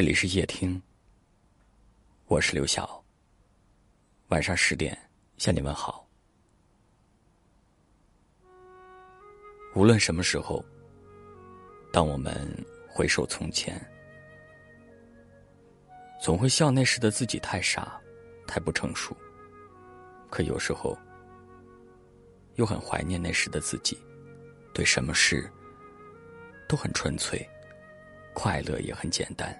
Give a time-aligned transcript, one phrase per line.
[0.00, 0.80] 这里是夜听，
[2.24, 3.04] 我是刘晓。
[4.28, 4.98] 晚上十点
[5.36, 6.08] 向你问好。
[9.74, 10.64] 无论什么时候，
[11.92, 12.34] 当我们
[12.88, 13.78] 回首从前，
[16.18, 18.00] 总会笑那时的自己太傻，
[18.46, 19.14] 太不成熟。
[20.30, 20.98] 可有时候，
[22.54, 23.98] 又很怀念那时的自己，
[24.72, 25.46] 对什么事
[26.66, 27.46] 都很纯粹，
[28.32, 29.54] 快乐也很简单。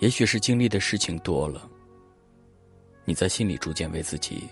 [0.00, 1.70] 也许是经历的事情多了，
[3.04, 4.48] 你在心里逐渐为自己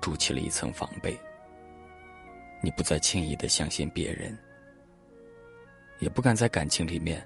[0.00, 1.16] 筑起了一层防备。
[2.60, 4.36] 你不再轻易的相信别人，
[6.00, 7.24] 也不敢在感情里面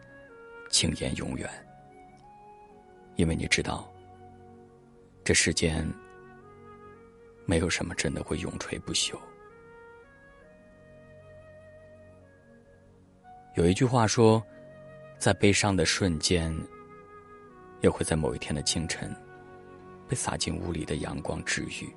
[0.68, 1.48] 轻言永远，
[3.16, 3.90] 因为你知道，
[5.24, 5.86] 这世间
[7.46, 9.18] 没有什么真的会永垂不朽。
[13.54, 14.44] 有一句话说，
[15.18, 16.54] 在悲伤的瞬间。
[17.80, 19.14] 也会在某一天的清晨，
[20.08, 21.94] 被洒进屋里的阳光治愈。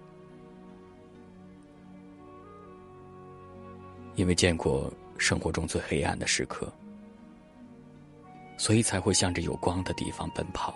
[4.15, 6.71] 因为见过生活中最黑暗的时刻，
[8.57, 10.75] 所以才会向着有光的地方奔跑。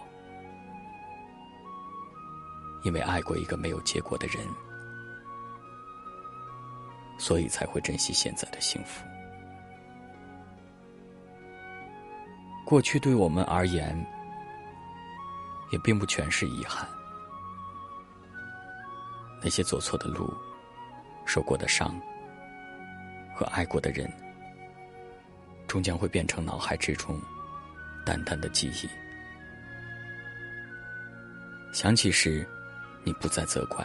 [2.86, 4.46] 因为爱过一个没有结果的人，
[7.18, 9.06] 所以才会珍惜现在的幸福。
[12.66, 13.94] 过去对我们而言。
[15.74, 16.88] 也并不全是遗憾。
[19.42, 20.32] 那些走错的路、
[21.26, 22.00] 受过的伤
[23.36, 24.08] 和爱过的人，
[25.68, 27.20] 终将会变成脑海之中
[28.06, 28.88] 淡淡的记忆。
[31.74, 32.48] 想起时，
[33.04, 33.84] 你不再责怪，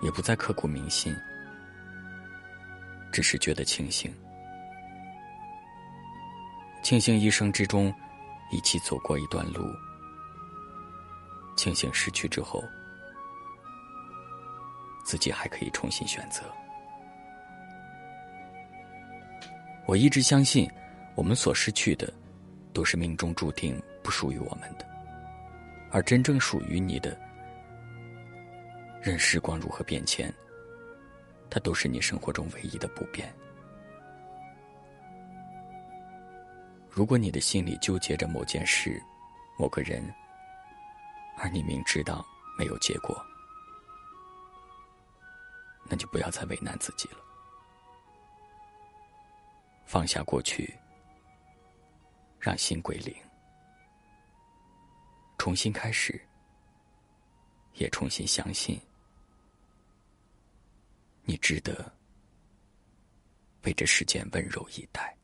[0.00, 1.14] 也不再刻骨铭心，
[3.12, 4.10] 只是觉得庆幸，
[6.82, 7.94] 庆幸一生之中
[8.50, 9.62] 一起走过一段路。
[11.56, 12.64] 庆幸失去之后，
[15.04, 16.42] 自己还可以重新选择。
[19.86, 20.70] 我一直相信，
[21.14, 22.12] 我们所失去的，
[22.72, 24.86] 都是命中注定不属于我们的，
[25.90, 27.18] 而真正属于你的，
[29.02, 30.32] 任时光如何变迁，
[31.50, 33.32] 它都是你生活中唯一的不变。
[36.88, 39.00] 如果你的心里纠结着某件事、
[39.58, 40.02] 某个人，
[41.42, 42.22] 而你明知道
[42.58, 43.18] 没有结果，
[45.88, 47.16] 那就不要再为难自己了。
[49.86, 50.78] 放下过去，
[52.38, 53.16] 让心归零，
[55.38, 56.20] 重新开始，
[57.72, 58.78] 也重新相信，
[61.22, 61.90] 你值得
[63.62, 65.16] 被这世间温柔以待。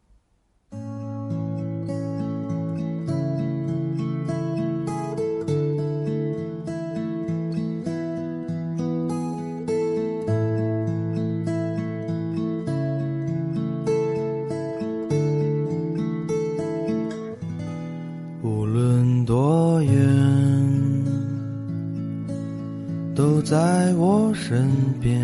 [24.49, 24.71] 身
[25.01, 25.21] 边，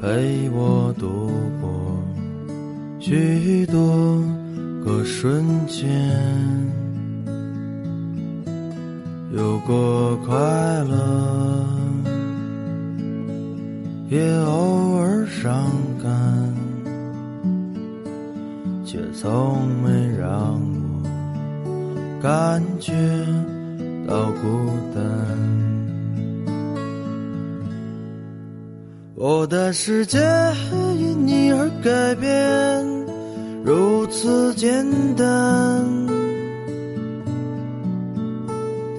[0.00, 1.30] 陪我度
[1.60, 2.02] 过
[2.98, 4.22] 许多
[4.82, 5.86] 个瞬间，
[9.36, 10.34] 有过快
[10.84, 11.66] 乐，
[14.08, 15.70] 也偶尔伤
[16.02, 16.10] 感，
[18.82, 22.94] 却从没让我感觉。
[24.06, 25.02] 到孤单，
[29.16, 30.18] 我的世界
[30.98, 32.84] 因你而改变，
[33.62, 35.24] 如此简单。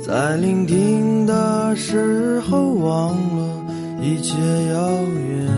[0.01, 3.65] 在聆听的时候，忘了
[4.01, 4.33] 一切
[4.71, 5.51] 遥远。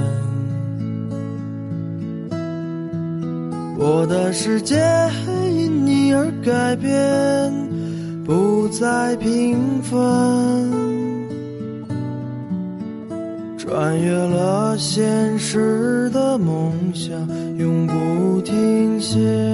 [3.78, 4.76] 我的世界
[5.52, 6.98] 因你而改变。
[8.26, 9.96] 不再平凡，
[13.68, 17.12] 穿越了现实的梦想，
[17.58, 19.47] 永不停歇。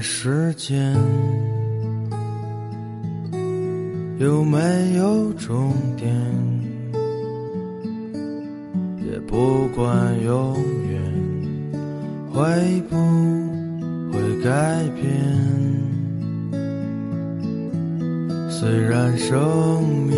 [0.00, 0.96] 时间
[4.18, 4.58] 有没
[4.96, 6.10] 有终点？
[9.10, 10.56] 也不管永
[10.88, 11.00] 远
[12.32, 12.40] 会
[12.88, 12.96] 不
[14.12, 15.10] 会改变。
[18.48, 20.16] 虽然生命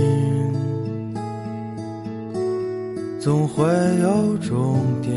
[3.20, 3.64] 总会
[4.02, 5.14] 有终点，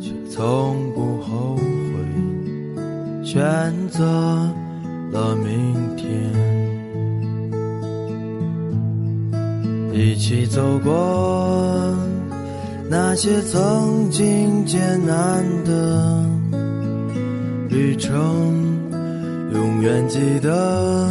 [0.00, 1.62] 却从不后悔
[3.32, 3.40] 选
[3.88, 4.04] 择
[5.10, 6.06] 了明天。
[9.90, 11.96] 一起走过
[12.90, 16.22] 那些曾经艰难的
[17.70, 18.12] 旅程，
[19.54, 21.08] 永远记得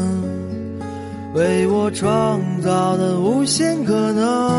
[1.34, 4.50] 为我创造的无限可能。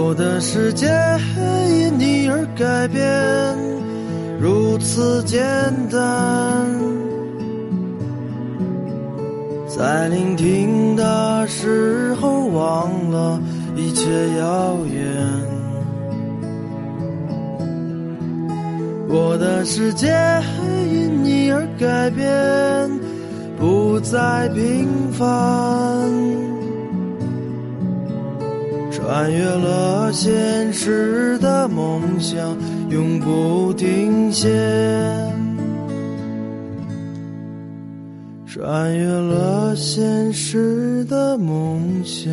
[0.00, 0.86] 我的世界
[1.68, 3.02] 因你而改变，
[4.40, 5.42] 如此简
[5.90, 6.00] 单。
[9.66, 13.40] 在聆听的时候，忘了
[13.74, 14.08] 一切
[14.38, 15.04] 遥远。
[19.08, 20.14] 我的世界
[20.88, 22.88] 因你而改变，
[23.58, 26.57] 不再平凡。
[29.08, 32.54] 穿越了现实的梦想，
[32.90, 34.50] 永不停歇。
[38.46, 42.30] 穿越了现实的梦想，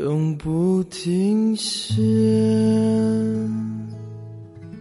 [0.00, 2.02] 永不停歇。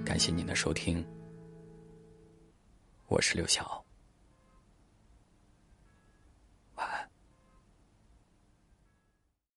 [0.03, 1.06] 感谢您的收听，
[3.07, 3.85] 我是刘晓。